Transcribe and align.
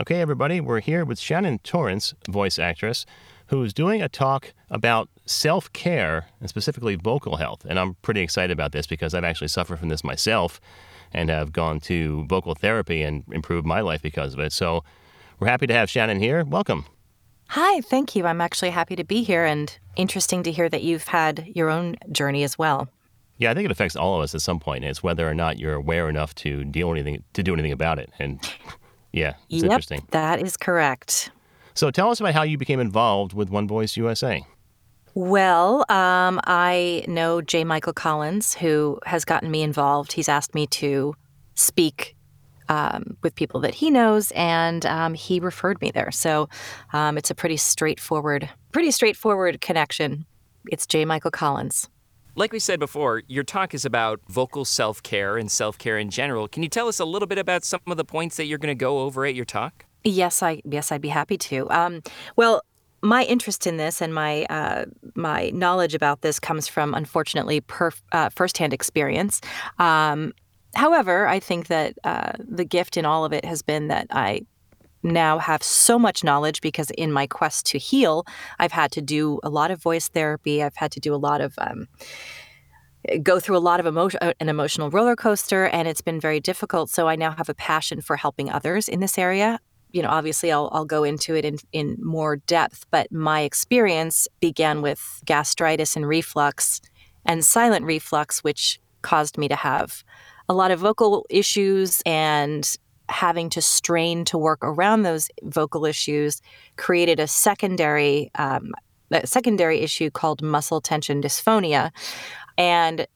Okay, 0.00 0.22
everybody, 0.22 0.62
we're 0.62 0.80
here 0.80 1.04
with 1.04 1.18
Shannon 1.18 1.58
Torrence, 1.58 2.14
voice 2.26 2.58
actress, 2.58 3.04
who's 3.48 3.74
doing 3.74 4.00
a 4.00 4.08
talk 4.08 4.54
about 4.70 5.10
self 5.26 5.70
care 5.74 6.28
and 6.40 6.48
specifically 6.48 6.94
vocal 6.94 7.36
health. 7.36 7.66
And 7.68 7.78
I'm 7.78 7.96
pretty 8.00 8.22
excited 8.22 8.50
about 8.50 8.72
this 8.72 8.86
because 8.86 9.12
I've 9.12 9.24
actually 9.24 9.48
suffered 9.48 9.78
from 9.78 9.90
this 9.90 10.02
myself 10.02 10.58
and 11.12 11.28
have 11.28 11.52
gone 11.52 11.80
to 11.80 12.24
vocal 12.28 12.54
therapy 12.54 13.02
and 13.02 13.24
improved 13.30 13.66
my 13.66 13.82
life 13.82 14.00
because 14.00 14.32
of 14.32 14.40
it. 14.40 14.54
So 14.54 14.84
we're 15.38 15.48
happy 15.48 15.66
to 15.66 15.74
have 15.74 15.90
Shannon 15.90 16.18
here. 16.18 16.44
Welcome. 16.44 16.86
Hi, 17.48 17.82
thank 17.82 18.16
you. 18.16 18.24
I'm 18.24 18.40
actually 18.40 18.70
happy 18.70 18.96
to 18.96 19.04
be 19.04 19.22
here 19.22 19.44
and 19.44 19.78
interesting 19.96 20.42
to 20.44 20.50
hear 20.50 20.70
that 20.70 20.82
you've 20.82 21.08
had 21.08 21.46
your 21.54 21.68
own 21.68 21.96
journey 22.10 22.42
as 22.42 22.56
well. 22.56 22.88
Yeah, 23.36 23.50
I 23.50 23.54
think 23.54 23.66
it 23.66 23.70
affects 23.70 23.96
all 23.96 24.16
of 24.16 24.22
us 24.22 24.34
at 24.34 24.40
some 24.40 24.60
point. 24.60 24.82
It's 24.82 25.02
whether 25.02 25.28
or 25.28 25.34
not 25.34 25.58
you're 25.58 25.74
aware 25.74 26.08
enough 26.08 26.34
to 26.36 26.64
deal 26.64 26.90
anything 26.90 27.22
to 27.34 27.42
do 27.42 27.52
anything 27.52 27.72
about 27.72 27.98
it. 27.98 28.10
And 28.18 28.40
yeah, 29.12 29.34
it's 29.48 29.62
yep, 29.62 29.72
interesting. 29.72 30.06
That 30.10 30.40
is 30.40 30.56
correct. 30.56 31.30
So 31.74 31.90
tell 31.90 32.10
us 32.10 32.20
about 32.20 32.34
how 32.34 32.42
you 32.42 32.58
became 32.58 32.80
involved 32.80 33.32
with 33.32 33.50
One 33.50 33.66
Voice 33.66 33.96
USA. 33.96 34.44
Well, 35.14 35.84
um, 35.88 36.40
I 36.44 37.04
know 37.08 37.40
J. 37.40 37.64
Michael 37.64 37.92
Collins, 37.92 38.54
who 38.54 38.98
has 39.06 39.24
gotten 39.24 39.50
me 39.50 39.62
involved. 39.62 40.12
He's 40.12 40.28
asked 40.28 40.54
me 40.54 40.66
to 40.68 41.14
speak 41.54 42.16
um, 42.68 43.16
with 43.22 43.34
people 43.34 43.60
that 43.60 43.74
he 43.74 43.90
knows, 43.90 44.30
and 44.32 44.86
um, 44.86 45.14
he 45.14 45.40
referred 45.40 45.80
me 45.80 45.90
there. 45.90 46.12
So 46.12 46.48
um, 46.92 47.18
it's 47.18 47.30
a 47.30 47.34
pretty 47.34 47.56
straightforward, 47.56 48.48
pretty 48.72 48.92
straightforward 48.92 49.60
connection. 49.60 50.24
It's 50.70 50.86
J. 50.86 51.04
Michael 51.04 51.32
Collins. 51.32 51.88
Like 52.36 52.52
we 52.52 52.58
said 52.58 52.78
before, 52.78 53.22
your 53.26 53.42
talk 53.42 53.74
is 53.74 53.84
about 53.84 54.20
vocal 54.28 54.64
self 54.64 55.02
care 55.02 55.36
and 55.36 55.50
self 55.50 55.78
care 55.78 55.98
in 55.98 56.10
general. 56.10 56.46
Can 56.48 56.62
you 56.62 56.68
tell 56.68 56.88
us 56.88 57.00
a 57.00 57.04
little 57.04 57.26
bit 57.26 57.38
about 57.38 57.64
some 57.64 57.80
of 57.88 57.96
the 57.96 58.04
points 58.04 58.36
that 58.36 58.44
you're 58.44 58.58
going 58.58 58.76
to 58.76 58.80
go 58.80 59.00
over 59.00 59.26
at 59.26 59.34
your 59.34 59.44
talk? 59.44 59.84
Yes, 60.04 60.42
I 60.42 60.62
yes 60.64 60.92
I'd 60.92 61.00
be 61.00 61.08
happy 61.08 61.36
to. 61.36 61.68
Um, 61.70 62.02
well, 62.36 62.62
my 63.02 63.24
interest 63.24 63.66
in 63.66 63.78
this 63.78 64.00
and 64.00 64.14
my 64.14 64.44
uh, 64.44 64.86
my 65.14 65.50
knowledge 65.50 65.94
about 65.94 66.20
this 66.20 66.38
comes 66.38 66.68
from, 66.68 66.94
unfortunately, 66.94 67.60
perf- 67.62 68.02
uh, 68.12 68.28
firsthand 68.28 68.72
experience. 68.72 69.40
Um, 69.78 70.32
however, 70.74 71.26
I 71.26 71.40
think 71.40 71.66
that 71.66 71.98
uh, 72.04 72.32
the 72.38 72.64
gift 72.64 72.96
in 72.96 73.04
all 73.04 73.24
of 73.24 73.32
it 73.32 73.44
has 73.44 73.62
been 73.62 73.88
that 73.88 74.06
I 74.10 74.42
now 75.02 75.38
have 75.38 75.62
so 75.62 75.98
much 75.98 76.22
knowledge 76.22 76.60
because 76.60 76.90
in 76.90 77.12
my 77.12 77.26
quest 77.26 77.66
to 77.66 77.78
heal, 77.78 78.24
I've 78.58 78.72
had 78.72 78.92
to 78.92 79.02
do 79.02 79.40
a 79.42 79.50
lot 79.50 79.70
of 79.70 79.82
voice 79.82 80.08
therapy. 80.08 80.62
I've 80.62 80.76
had 80.76 80.92
to 80.92 81.00
do 81.00 81.14
a 81.14 81.16
lot 81.16 81.40
of 81.40 81.54
um, 81.58 81.88
go 83.22 83.40
through 83.40 83.56
a 83.56 83.58
lot 83.58 83.80
of 83.80 83.86
emotion, 83.86 84.18
uh, 84.22 84.34
an 84.40 84.48
emotional 84.48 84.90
roller 84.90 85.16
coaster, 85.16 85.66
and 85.66 85.88
it's 85.88 86.02
been 86.02 86.20
very 86.20 86.40
difficult. 86.40 86.90
So 86.90 87.08
I 87.08 87.16
now 87.16 87.30
have 87.32 87.48
a 87.48 87.54
passion 87.54 88.00
for 88.00 88.16
helping 88.16 88.50
others 88.50 88.88
in 88.88 89.00
this 89.00 89.18
area 89.18 89.58
you 89.92 90.02
know, 90.02 90.08
obviously 90.08 90.52
I'll, 90.52 90.68
I'll 90.72 90.84
go 90.84 91.04
into 91.04 91.34
it 91.34 91.44
in, 91.44 91.58
in 91.72 91.96
more 92.00 92.36
depth, 92.36 92.86
but 92.90 93.10
my 93.10 93.40
experience 93.40 94.28
began 94.40 94.82
with 94.82 95.22
gastritis 95.24 95.96
and 95.96 96.06
reflux 96.06 96.80
and 97.24 97.44
silent 97.44 97.84
reflux, 97.84 98.44
which 98.44 98.80
caused 99.02 99.38
me 99.38 99.48
to 99.48 99.56
have 99.56 100.04
a 100.48 100.54
lot 100.54 100.70
of 100.70 100.80
vocal 100.80 101.26
issues 101.30 102.02
and 102.06 102.76
having 103.10 103.50
to 103.50 103.60
strain 103.60 104.24
to 104.24 104.38
work 104.38 104.58
around 104.62 105.02
those 105.02 105.28
vocal 105.42 105.84
issues 105.84 106.40
created 106.76 107.20
a 107.20 107.26
secondary 107.26 108.30
um, 108.36 108.72
a 109.12 109.26
secondary 109.26 109.80
issue 109.80 110.08
called 110.10 110.40
muscle 110.40 110.80
tension 110.80 111.20
dysphonia 111.20 111.90
and 112.56 113.06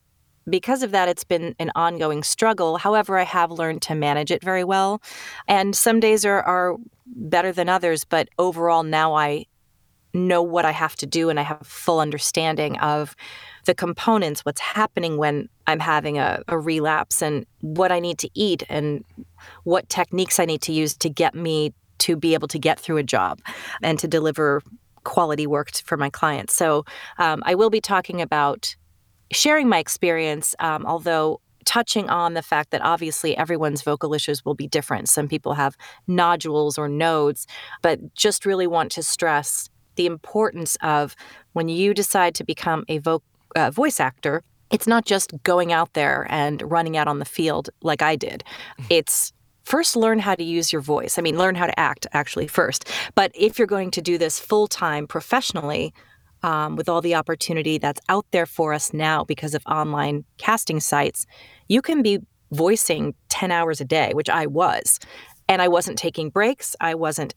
because 0.49 0.83
of 0.83 0.91
that, 0.91 1.09
it's 1.09 1.25
been 1.25 1.55
an 1.59 1.71
ongoing 1.75 2.23
struggle. 2.23 2.77
However, 2.77 3.19
I 3.19 3.25
have 3.25 3.51
learned 3.51 3.83
to 3.83 3.95
manage 3.95 4.31
it 4.31 4.43
very 4.43 4.65
well. 4.65 5.01
And 5.49 5.75
some 5.75 6.01
days 6.01 6.25
are, 6.25 6.43
are 6.43 6.77
better 7.07 7.53
than 7.53 7.69
others, 7.69 8.05
but 8.05 8.29
overall, 8.39 8.83
now 8.83 9.15
I 9.15 9.47
know 10.13 10.43
what 10.43 10.65
I 10.65 10.71
have 10.71 10.95
to 10.97 11.07
do 11.07 11.29
and 11.29 11.41
I 11.41 11.43
have 11.43 11.67
full 11.67 11.99
understanding 11.99 12.79
of 12.79 13.17
the 13.65 13.75
components, 13.75 14.45
what's 14.45 14.61
happening 14.61 15.17
when 15.17 15.49
I'm 15.67 15.81
having 15.81 16.19
a, 16.19 16.43
a, 16.49 16.59
relapse, 16.59 17.23
and 17.23 17.47
what 17.63 17.91
I 17.91 17.99
need 17.99 18.19
to 18.19 18.31
eat, 18.35 18.63
and 18.69 19.05
what 19.65 19.89
techniques 19.89 20.39
I 20.39 20.45
need 20.45 20.63
to 20.63 20.73
use 20.73 20.97
to 20.99 21.09
get 21.09 21.35
me 21.35 21.73
to 21.99 22.17
be 22.17 22.35
able 22.35 22.49
to 22.49 22.59
get 22.59 22.79
through 22.79 22.99
a 22.99 23.03
job 23.03 23.41
and 23.83 23.99
to 23.99 24.09
deliver 24.09 24.63
quality 25.05 25.47
work 25.47 25.71
for 25.85 25.97
my 25.97 26.11
clients. 26.11 26.55
So 26.55 26.85
um, 27.19 27.43
I 27.47 27.55
will 27.55 27.71
be 27.71 27.81
talking 27.81 28.21
about 28.21 28.75
sharing 29.33 29.69
my 29.69 29.79
experience, 29.79 30.55
um, 30.59 30.85
although 30.87 31.41
touching 31.65 32.11
on 32.11 32.35
the 32.35 32.43
fact 32.43 32.71
that 32.71 32.83
obviously 32.83 33.37
everyone's 33.37 33.83
vocal 33.83 34.13
issues 34.15 34.45
will 34.45 34.55
be 34.55 34.67
different. 34.67 35.09
Some 35.09 35.29
people 35.29 35.55
have 35.55 35.77
nodules 36.07 36.77
or 36.79 36.89
nodes, 36.89 37.47
but 37.81 38.15
just 38.15 38.45
really 38.45 38.67
want 38.67 38.93
to 38.93 39.03
stress 39.03 39.71
the 39.97 40.07
importance 40.07 40.77
of 40.83 41.17
when 41.53 41.69
you 41.69 41.95
decide 41.95 42.35
to 42.35 42.45
become 42.45 42.85
a 42.89 43.01
uh, 43.57 43.71
voice 43.71 44.01
actor, 44.01 44.43
it's 44.71 44.87
not 44.87 45.05
just 45.05 45.33
going 45.43 45.73
out 45.73 45.93
there 45.95 46.27
and 46.31 46.63
running 46.63 46.97
out 46.97 47.09
on 47.09 47.19
the 47.19 47.25
field 47.25 47.71
like 47.83 48.03
I 48.03 48.17
did. 48.17 48.45
It's 48.91 49.33
first 49.65 49.97
learn 49.97 50.19
how 50.19 50.35
to 50.35 50.45
use 50.45 50.73
your 50.73 50.83
voice. 50.83 51.19
I 51.19 51.23
mean, 51.23 51.39
learn 51.39 51.55
how 51.55 51.67
to 51.67 51.81
act 51.81 52.07
actually 52.13 52.47
first. 52.47 52.91
But 53.15 53.33
if 53.35 53.59
you're 53.59 53.67
going 53.67 53.91
to 53.93 54.03
do 54.03 54.19
this 54.19 54.39
full 54.39 54.67
time 54.67 55.07
professionally, 55.07 55.95
um, 56.43 56.77
with 56.77 56.91
all 56.91 57.01
the 57.01 57.15
opportunity 57.15 57.79
that's 57.79 58.03
out 58.11 58.27
there 58.31 58.45
for 58.45 58.75
us 58.75 58.93
now 58.93 59.25
because 59.25 59.55
of 59.55 59.63
online 59.67 60.25
casting 60.37 60.79
sites, 60.79 61.27
you 61.69 61.81
can 61.81 62.03
be 62.03 62.19
voicing 62.53 63.15
10 63.31 63.51
hours 63.51 63.81
a 63.81 63.85
day, 63.85 64.13
which 64.13 64.29
I 64.29 64.47
was. 64.47 65.01
And 65.49 65.63
I 65.63 65.69
wasn't 65.69 65.99
taking 65.99 66.29
breaks, 66.29 66.77
I 66.81 66.95
wasn't 66.95 67.35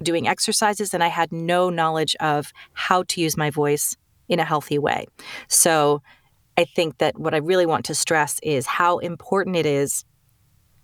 doing 0.00 0.28
exercises, 0.28 0.94
and 0.94 1.02
I 1.02 1.08
had 1.08 1.32
no 1.32 1.68
knowledge 1.68 2.14
of 2.20 2.52
how 2.74 3.02
to 3.08 3.20
use 3.20 3.36
my 3.36 3.50
voice 3.50 3.96
in 4.28 4.38
a 4.38 4.44
healthy 4.44 4.78
way. 4.78 5.06
So 5.48 6.00
I 6.58 6.64
think 6.64 6.98
that 6.98 7.18
what 7.18 7.32
I 7.32 7.38
really 7.38 7.64
want 7.64 7.86
to 7.86 7.94
stress 7.94 8.38
is 8.42 8.66
how 8.66 8.98
important 8.98 9.56
it 9.56 9.64
is 9.64 10.04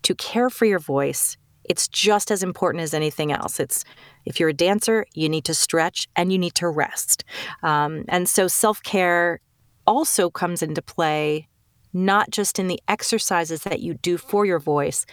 to 0.05 0.15
care 0.15 0.49
for 0.49 0.65
your 0.65 0.79
voice 0.79 1.37
it's 1.65 1.89
just 1.89 2.31
as 2.31 2.43
important 2.43 2.83
as 2.83 2.95
anything 2.95 3.33
else. 3.33 3.59
It's 3.59 3.85
if 4.25 4.39
you're 4.39 4.51
a 4.51 4.55
dancer, 4.55 5.07
you 5.15 5.29
need 5.29 5.45
to 5.47 5.55
stretch 5.55 6.09
and 6.15 6.33
you 6.33 6.39
need 6.39 6.55
to 6.57 6.69
rest. 6.69 7.25
Um, 7.63 8.05
and 8.09 8.29
so 8.29 8.47
self 8.47 8.83
care 8.83 9.41
also 9.87 10.31
comes 10.31 10.63
into 10.63 10.83
play, 10.83 11.49
not 11.93 12.31
just 12.31 12.59
in 12.59 12.69
the 12.69 12.81
exercises 12.89 13.63
that 13.63 13.81
you 13.81 13.95
do 13.95 14.17
for 14.17 14.45
your 14.47 14.59
voice, 14.59 15.05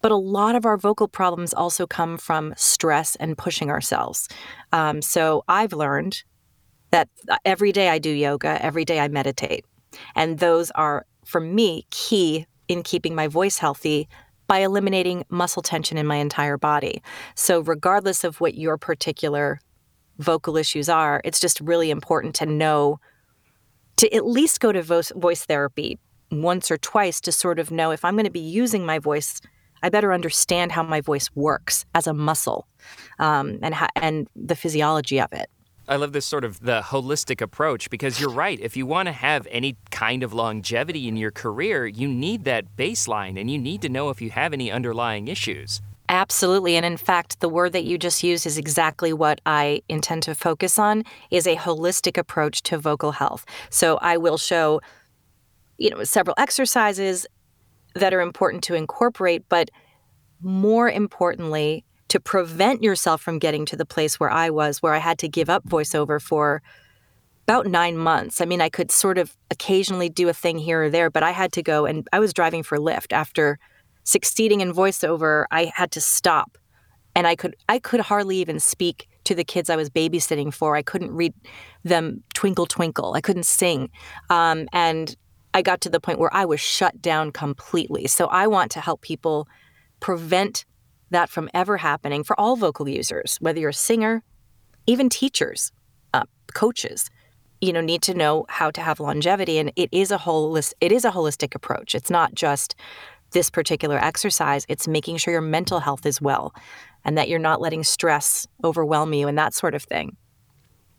but 0.00 0.12
a 0.12 0.16
lot 0.16 0.54
of 0.54 0.64
our 0.64 0.76
vocal 0.76 1.08
problems 1.08 1.52
also 1.52 1.86
come 1.86 2.16
from 2.16 2.54
stress 2.56 3.16
and 3.16 3.36
pushing 3.36 3.70
ourselves. 3.70 4.28
Um, 4.72 5.02
so 5.02 5.44
I've 5.48 5.72
learned 5.72 6.22
that 6.90 7.08
every 7.44 7.72
day 7.72 7.88
I 7.88 7.98
do 7.98 8.10
yoga, 8.10 8.62
every 8.64 8.84
day 8.84 9.00
I 9.00 9.08
meditate. 9.08 9.64
And 10.14 10.38
those 10.38 10.70
are, 10.72 11.06
for 11.24 11.40
me, 11.40 11.86
key 11.90 12.46
in 12.68 12.82
keeping 12.82 13.14
my 13.14 13.26
voice 13.26 13.58
healthy 13.58 14.08
by 14.46 14.58
eliminating 14.58 15.24
muscle 15.28 15.62
tension 15.62 15.98
in 15.98 16.06
my 16.06 16.16
entire 16.16 16.56
body. 16.56 17.02
So, 17.34 17.60
regardless 17.60 18.24
of 18.24 18.40
what 18.40 18.54
your 18.54 18.78
particular 18.78 19.60
vocal 20.18 20.56
issues 20.56 20.88
are, 20.88 21.20
it's 21.24 21.40
just 21.40 21.60
really 21.60 21.90
important 21.90 22.34
to 22.36 22.46
know 22.46 22.98
to 23.96 24.12
at 24.14 24.26
least 24.26 24.60
go 24.60 24.72
to 24.72 24.82
voice, 24.82 25.44
therapy 25.44 25.98
once 26.30 26.70
or 26.70 26.78
twice 26.78 27.20
to 27.20 27.32
sort 27.32 27.58
of 27.58 27.70
know 27.70 27.90
if 27.90 28.04
I'm 28.04 28.14
going 28.14 28.24
to 28.24 28.30
be 28.30 28.40
using 28.40 28.86
my 28.86 28.98
voice. 28.98 29.40
I 29.82 29.90
better 29.90 30.12
understand 30.12 30.72
how 30.72 30.82
my 30.82 31.00
voice 31.00 31.30
works 31.34 31.84
as 31.94 32.06
a 32.06 32.14
muscle 32.14 32.66
um, 33.18 33.58
and, 33.62 33.74
and 33.96 34.28
the 34.34 34.56
physiology 34.56 35.20
of 35.20 35.32
it. 35.32 35.48
I 35.88 35.96
love 35.96 36.12
this 36.12 36.26
sort 36.26 36.44
of 36.44 36.60
the 36.60 36.82
holistic 36.82 37.40
approach 37.40 37.88
because 37.88 38.20
you're 38.20 38.30
right. 38.30 38.60
If 38.60 38.76
you 38.76 38.84
want 38.84 39.06
to 39.06 39.12
have 39.12 39.46
any 39.50 39.76
kind 39.90 40.22
of 40.22 40.34
longevity 40.34 41.08
in 41.08 41.16
your 41.16 41.30
career, 41.30 41.86
you 41.86 42.06
need 42.06 42.44
that 42.44 42.76
baseline 42.76 43.40
and 43.40 43.50
you 43.50 43.58
need 43.58 43.80
to 43.82 43.88
know 43.88 44.10
if 44.10 44.20
you 44.20 44.30
have 44.30 44.52
any 44.52 44.70
underlying 44.70 45.28
issues. 45.28 45.80
Absolutely. 46.10 46.76
And 46.76 46.84
in 46.84 46.98
fact, 46.98 47.40
the 47.40 47.48
word 47.48 47.72
that 47.72 47.84
you 47.84 47.96
just 47.96 48.22
used 48.22 48.46
is 48.46 48.58
exactly 48.58 49.14
what 49.14 49.40
I 49.46 49.82
intend 49.88 50.22
to 50.24 50.34
focus 50.34 50.78
on 50.78 51.04
is 51.30 51.46
a 51.46 51.56
holistic 51.56 52.18
approach 52.18 52.62
to 52.64 52.78
vocal 52.78 53.12
health. 53.12 53.46
So 53.70 53.98
I 54.02 54.18
will 54.18 54.38
show 54.38 54.80
you 55.78 55.90
know 55.90 56.04
several 56.04 56.34
exercises 56.38 57.26
that 57.94 58.12
are 58.12 58.20
important 58.20 58.62
to 58.64 58.74
incorporate, 58.74 59.48
but 59.48 59.70
more 60.40 60.90
importantly, 60.90 61.84
to 62.08 62.20
prevent 62.20 62.82
yourself 62.82 63.20
from 63.20 63.38
getting 63.38 63.64
to 63.66 63.76
the 63.76 63.84
place 63.84 64.18
where 64.18 64.30
I 64.30 64.50
was, 64.50 64.82
where 64.82 64.94
I 64.94 64.98
had 64.98 65.18
to 65.20 65.28
give 65.28 65.50
up 65.50 65.64
voiceover 65.64 66.20
for 66.20 66.62
about 67.44 67.66
nine 67.66 67.96
months. 67.96 68.40
I 68.40 68.44
mean, 68.44 68.60
I 68.60 68.68
could 68.68 68.90
sort 68.90 69.18
of 69.18 69.36
occasionally 69.50 70.08
do 70.08 70.28
a 70.28 70.34
thing 70.34 70.58
here 70.58 70.84
or 70.84 70.90
there, 70.90 71.10
but 71.10 71.22
I 71.22 71.30
had 71.30 71.52
to 71.52 71.62
go 71.62 71.86
and 71.86 72.06
I 72.12 72.18
was 72.18 72.32
driving 72.32 72.62
for 72.62 72.78
Lyft 72.78 73.12
after 73.12 73.58
succeeding 74.04 74.60
in 74.60 74.72
voiceover. 74.72 75.44
I 75.50 75.72
had 75.74 75.90
to 75.92 76.00
stop 76.00 76.58
and 77.18 77.26
I 77.26 77.34
could 77.34 77.56
I 77.68 77.80
could 77.80 78.00
hardly 78.00 78.36
even 78.36 78.60
speak 78.60 79.08
to 79.24 79.34
the 79.34 79.44
kids 79.44 79.68
I 79.68 79.76
was 79.76 79.90
babysitting 79.90 80.54
for. 80.54 80.76
I 80.76 80.82
couldn't 80.82 81.10
read 81.10 81.34
them 81.82 82.22
Twinkle 82.32 82.66
Twinkle. 82.66 83.14
I 83.14 83.20
couldn't 83.20 83.46
sing, 83.46 83.90
um, 84.30 84.68
and 84.72 85.16
I 85.52 85.62
got 85.62 85.80
to 85.82 85.90
the 85.90 85.98
point 85.98 86.20
where 86.20 86.32
I 86.32 86.44
was 86.44 86.60
shut 86.60 87.02
down 87.02 87.32
completely. 87.32 88.06
So 88.06 88.26
I 88.26 88.46
want 88.46 88.70
to 88.72 88.80
help 88.80 89.00
people 89.00 89.48
prevent 89.98 90.64
that 91.10 91.28
from 91.28 91.48
ever 91.54 91.78
happening 91.78 92.24
for 92.24 92.38
all 92.38 92.56
vocal 92.56 92.88
users, 92.88 93.38
whether 93.40 93.60
you're 93.60 93.70
a 93.70 93.74
singer, 93.74 94.22
even 94.86 95.08
teachers, 95.08 95.72
uh, 96.14 96.24
coaches, 96.54 97.10
you 97.60 97.72
know, 97.72 97.80
need 97.80 98.02
to 98.02 98.14
know 98.14 98.46
how 98.48 98.70
to 98.70 98.80
have 98.80 99.00
longevity. 99.00 99.58
And 99.58 99.72
it 99.76 99.88
is 99.92 100.10
a 100.10 100.18
holistic, 100.18 100.74
it 100.80 100.92
is 100.92 101.04
a 101.04 101.10
holistic 101.10 101.54
approach. 101.54 101.94
It's 101.94 102.10
not 102.10 102.34
just 102.34 102.74
this 103.32 103.50
particular 103.50 103.98
exercise. 103.98 104.64
It's 104.68 104.88
making 104.88 105.18
sure 105.18 105.32
your 105.32 105.40
mental 105.40 105.80
health 105.80 106.06
is 106.06 106.20
well, 106.20 106.54
and 107.04 107.18
that 107.18 107.28
you're 107.28 107.38
not 107.38 107.60
letting 107.60 107.84
stress 107.84 108.46
overwhelm 108.64 109.12
you 109.12 109.28
and 109.28 109.36
that 109.38 109.54
sort 109.54 109.74
of 109.74 109.82
thing. 109.82 110.16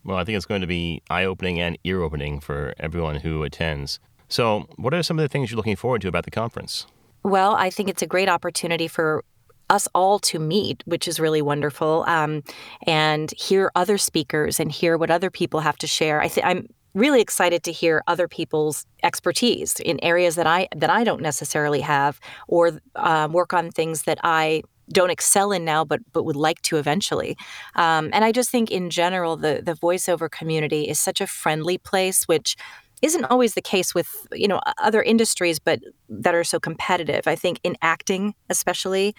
Well, 0.04 0.18
I 0.18 0.24
think 0.24 0.38
it's 0.38 0.46
going 0.46 0.62
to 0.62 0.68
be 0.68 1.02
eye 1.10 1.26
opening 1.26 1.60
and 1.60 1.78
ear 1.84 2.02
opening 2.02 2.40
for 2.40 2.74
everyone 2.80 3.18
who 3.18 3.44
attends. 3.44 4.00
So, 4.28 4.68
what 4.78 4.94
are 4.94 5.04
some 5.04 5.18
of 5.20 5.24
the 5.24 5.28
things 5.28 5.52
you're 5.52 5.58
looking 5.58 5.76
forward 5.76 6.02
to 6.02 6.08
about 6.08 6.26
the 6.26 6.32
conference? 6.32 6.86
Well, 7.24 7.56
I 7.56 7.70
think 7.70 7.90
it's 7.90 8.02
a 8.02 8.08
great 8.08 8.30
opportunity 8.30 8.88
for 8.88 9.24
us 9.70 9.88
all 9.94 10.20
to 10.20 10.40
meet, 10.40 10.84
which 10.86 11.08
is 11.08 11.20
really 11.20 11.42
wonderful, 11.42 12.04
um, 12.08 12.44
and 12.86 13.32
hear 13.32 13.72
other 13.76 13.98
speakers 13.98 14.60
and 14.60 14.72
hear 14.72 14.98
what 14.98 15.12
other 15.12 15.30
people 15.30 15.60
have 15.60 15.78
to 15.78 15.88
share. 15.88 16.22
I 16.22 16.28
think 16.28 16.46
I'm 16.46 16.68
really 16.94 17.22
excited 17.22 17.64
to 17.64 17.72
hear 17.72 18.04
other 18.08 18.28
people's 18.28 18.86
expertise 19.04 19.80
in 19.80 20.00
areas 20.04 20.36
that 20.36 20.48
I 20.48 20.68
that 20.76 20.90
I 20.90 21.04
don't 21.04 21.22
necessarily 21.22 21.82
have, 21.82 22.20
or 22.48 22.80
uh, 22.96 23.28
work 23.32 23.54
on 23.54 23.72
things 23.72 24.04
that 24.04 24.20
I 24.24 24.64
don't 24.92 25.12
excel 25.12 25.52
in 25.52 25.66
now, 25.66 25.86
but 25.86 26.00
but 26.14 26.24
would 26.24 26.36
like 26.36 26.62
to 26.64 26.78
eventually. 26.78 27.38
Um, 27.76 28.10
and 28.14 28.26
I 28.26 28.32
just 28.32 28.50
think 28.50 28.72
in 28.72 28.90
general, 28.90 29.38
the 29.38 29.62
the 29.64 29.74
voiceover 29.74 30.30
community 30.30 30.88
is 30.88 31.00
such 31.00 31.22
a 31.22 31.28
friendly 31.28 31.78
place, 31.78 32.28
which 32.28 32.56
isn't 33.02 33.26
always 33.26 33.54
the 33.54 33.62
case 33.62 33.96
with 33.96 34.10
you 34.34 34.48
know 34.48 34.60
other 34.78 35.02
industries, 35.02 35.60
but 35.60 35.80
that 36.10 36.36
are 36.36 36.44
so 36.44 36.60
competitive. 36.60 37.28
I 37.28 37.36
think 37.36 37.60
in 37.64 37.78
acting, 37.82 38.34
especially, 38.50 39.16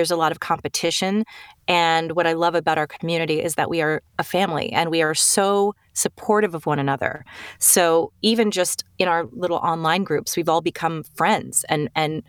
there's 0.00 0.10
a 0.10 0.16
lot 0.16 0.32
of 0.32 0.40
competition. 0.40 1.26
And 1.68 2.12
what 2.12 2.26
I 2.26 2.32
love 2.32 2.54
about 2.54 2.78
our 2.78 2.86
community 2.86 3.42
is 3.42 3.56
that 3.56 3.68
we 3.68 3.82
are 3.82 4.00
a 4.18 4.24
family 4.24 4.72
and 4.72 4.90
we 4.90 5.02
are 5.02 5.14
so 5.14 5.74
supportive 5.92 6.54
of 6.54 6.64
one 6.64 6.78
another. 6.78 7.22
So 7.58 8.14
even 8.22 8.50
just 8.50 8.82
in 8.98 9.08
our 9.08 9.26
little 9.30 9.58
online 9.58 10.02
groups, 10.02 10.38
we've 10.38 10.48
all 10.48 10.62
become 10.62 11.02
friends 11.02 11.66
and 11.68 11.90
and 11.94 12.22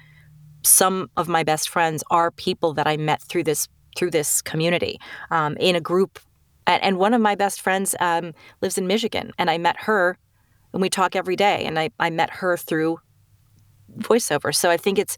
some 0.63 1.09
of 1.15 1.29
my 1.29 1.43
best 1.43 1.69
friends 1.69 2.03
are 2.11 2.29
people 2.29 2.73
that 2.73 2.87
I 2.87 2.97
met 2.97 3.21
through 3.21 3.45
this 3.45 3.69
through 3.95 4.11
this 4.11 4.41
community 4.41 4.99
um, 5.31 5.55
in 5.57 5.77
a 5.77 5.81
group. 5.81 6.19
And 6.67 6.97
one 6.97 7.13
of 7.13 7.21
my 7.21 7.35
best 7.35 7.61
friends 7.61 7.95
um, 8.01 8.33
lives 8.61 8.77
in 8.77 8.85
Michigan, 8.85 9.31
and 9.37 9.49
I 9.49 9.57
met 9.57 9.75
her, 9.79 10.17
and 10.73 10.81
we 10.81 10.89
talk 10.89 11.15
every 11.15 11.35
day. 11.35 11.63
And 11.65 11.79
I, 11.79 11.89
I 11.99 12.09
met 12.09 12.29
her 12.29 12.57
through 12.57 12.99
voiceover. 13.97 14.53
So 14.53 14.69
I 14.69 14.77
think 14.77 14.99
it's 14.99 15.15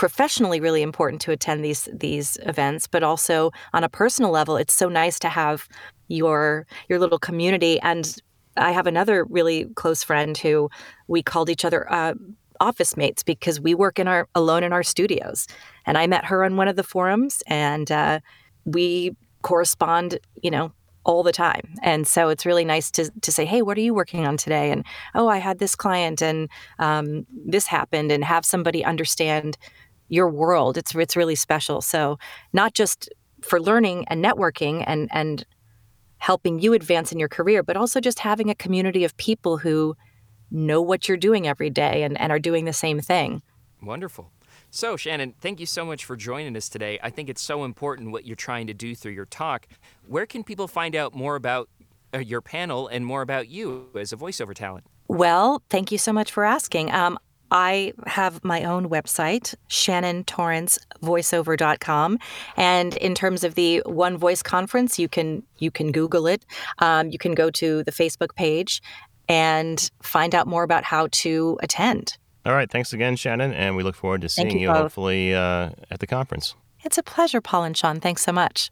professionally 0.00 0.60
really 0.60 0.80
important 0.80 1.20
to 1.20 1.30
attend 1.30 1.62
these 1.62 1.86
these 1.92 2.38
events, 2.46 2.86
but 2.86 3.02
also 3.02 3.50
on 3.74 3.84
a 3.84 3.88
personal 3.90 4.30
level, 4.30 4.56
it's 4.56 4.72
so 4.72 4.88
nice 4.88 5.18
to 5.18 5.28
have 5.28 5.68
your 6.08 6.66
your 6.88 6.98
little 6.98 7.18
community. 7.18 7.78
And 7.82 8.16
I 8.56 8.70
have 8.72 8.86
another 8.86 9.26
really 9.26 9.66
close 9.74 10.02
friend 10.02 10.38
who 10.38 10.70
we 11.06 11.22
called 11.22 11.50
each 11.50 11.66
other 11.66 11.86
uh, 11.92 12.14
office 12.60 12.96
mates 12.96 13.22
because 13.22 13.60
we 13.60 13.74
work 13.74 13.98
in 13.98 14.08
our 14.08 14.26
alone 14.34 14.64
in 14.64 14.72
our 14.72 14.82
studios. 14.82 15.46
And 15.84 15.98
I 15.98 16.06
met 16.06 16.24
her 16.24 16.44
on 16.44 16.56
one 16.56 16.68
of 16.68 16.76
the 16.76 16.82
forums, 16.82 17.42
and 17.46 17.92
uh, 17.92 18.20
we 18.64 19.14
correspond, 19.42 20.18
you 20.42 20.50
know, 20.50 20.72
all 21.04 21.22
the 21.22 21.32
time. 21.32 21.74
And 21.82 22.06
so 22.06 22.30
it's 22.30 22.46
really 22.46 22.64
nice 22.64 22.90
to 22.92 23.10
to 23.20 23.32
say, 23.32 23.44
hey, 23.44 23.60
what 23.60 23.76
are 23.76 23.82
you 23.82 23.92
working 23.92 24.26
on 24.26 24.38
today? 24.38 24.70
And 24.70 24.84
oh, 25.14 25.28
I 25.28 25.38
had 25.38 25.58
this 25.58 25.76
client, 25.76 26.22
and 26.22 26.48
um, 26.78 27.26
this 27.46 27.66
happened, 27.66 28.10
and 28.12 28.24
have 28.24 28.46
somebody 28.46 28.82
understand 28.82 29.58
your 30.10 30.28
world. 30.28 30.76
It's 30.76 30.94
it's 30.94 31.16
really 31.16 31.34
special. 31.34 31.80
So 31.80 32.18
not 32.52 32.74
just 32.74 33.08
for 33.42 33.60
learning 33.60 34.04
and 34.08 34.22
networking 34.22 34.84
and 34.86 35.08
and 35.12 35.46
helping 36.18 36.58
you 36.58 36.74
advance 36.74 37.12
in 37.12 37.18
your 37.18 37.28
career, 37.28 37.62
but 37.62 37.76
also 37.76 37.98
just 37.98 38.18
having 38.18 38.50
a 38.50 38.54
community 38.54 39.04
of 39.04 39.16
people 39.16 39.56
who 39.56 39.96
know 40.50 40.82
what 40.82 41.08
you're 41.08 41.16
doing 41.16 41.46
every 41.46 41.70
day 41.70 42.02
and, 42.02 42.20
and 42.20 42.30
are 42.30 42.38
doing 42.38 42.66
the 42.66 42.72
same 42.72 43.00
thing. 43.00 43.40
Wonderful. 43.82 44.30
So, 44.70 44.96
Shannon, 44.96 45.34
thank 45.40 45.58
you 45.58 45.66
so 45.66 45.84
much 45.84 46.04
for 46.04 46.16
joining 46.16 46.56
us 46.56 46.68
today. 46.68 46.98
I 47.02 47.10
think 47.10 47.28
it's 47.28 47.40
so 47.40 47.64
important 47.64 48.12
what 48.12 48.26
you're 48.26 48.36
trying 48.36 48.66
to 48.66 48.74
do 48.74 48.94
through 48.94 49.12
your 49.12 49.24
talk. 49.24 49.66
Where 50.06 50.26
can 50.26 50.44
people 50.44 50.68
find 50.68 50.94
out 50.94 51.14
more 51.14 51.36
about 51.36 51.68
uh, 52.14 52.18
your 52.18 52.40
panel 52.40 52.86
and 52.86 53.06
more 53.06 53.22
about 53.22 53.48
you 53.48 53.88
as 53.98 54.12
a 54.12 54.16
voiceover 54.16 54.54
talent? 54.54 54.84
Well, 55.08 55.62
thank 55.70 55.90
you 55.90 55.98
so 55.98 56.12
much 56.12 56.30
for 56.30 56.44
asking. 56.44 56.92
Um, 56.92 57.18
I 57.50 57.94
have 58.06 58.44
my 58.44 58.64
own 58.64 58.90
website, 58.90 59.54
shannontorrencevoiceover.com. 59.68 62.18
And 62.56 62.96
in 62.96 63.14
terms 63.14 63.44
of 63.44 63.54
the 63.54 63.82
One 63.86 64.18
Voice 64.18 64.42
Conference, 64.42 64.98
you 64.98 65.08
can 65.08 65.42
you 65.58 65.70
can 65.70 65.92
Google 65.92 66.26
it. 66.26 66.44
Um, 66.78 67.10
you 67.10 67.18
can 67.18 67.34
go 67.34 67.50
to 67.50 67.84
the 67.84 67.92
Facebook 67.92 68.34
page 68.34 68.82
and 69.28 69.90
find 70.02 70.34
out 70.34 70.46
more 70.46 70.64
about 70.64 70.84
how 70.84 71.08
to 71.12 71.58
attend. 71.62 72.16
All 72.44 72.52
right. 72.52 72.70
Thanks 72.70 72.92
again, 72.92 73.16
Shannon. 73.16 73.52
And 73.52 73.76
we 73.76 73.82
look 73.82 73.94
forward 73.94 74.22
to 74.22 74.28
seeing 74.28 74.50
you, 74.50 74.68
you, 74.68 74.70
hopefully 74.70 75.34
uh, 75.34 75.70
at 75.90 76.00
the 76.00 76.06
conference. 76.06 76.54
It's 76.82 76.98
a 76.98 77.02
pleasure, 77.02 77.40
Paul 77.40 77.64
and 77.64 77.76
Sean. 77.76 78.00
Thanks 78.00 78.22
so 78.22 78.32
much. 78.32 78.68